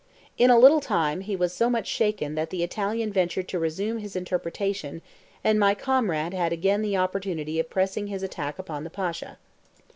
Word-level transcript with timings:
In 0.35 0.49
a 0.49 0.57
little 0.57 0.79
time 0.79 1.21
he 1.21 1.35
was 1.35 1.53
so 1.53 1.69
much 1.69 1.85
shaken 1.85 2.33
that 2.33 2.49
the 2.49 2.63
Italian 2.63 3.13
ventured 3.13 3.47
to 3.49 3.59
resume 3.59 3.99
his 3.99 4.15
interpretation, 4.15 5.03
and 5.43 5.59
my 5.59 5.75
comrade 5.75 6.33
had 6.33 6.51
again 6.51 6.81
the 6.81 6.97
opportunity 6.97 7.59
of 7.59 7.69
pressing 7.69 8.07
his 8.07 8.23
attack 8.23 8.57
upon 8.57 8.83
the 8.83 8.89
Pasha. 8.89 9.37